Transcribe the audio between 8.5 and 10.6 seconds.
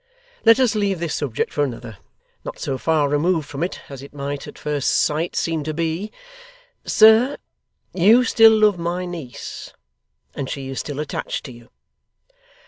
love my niece, and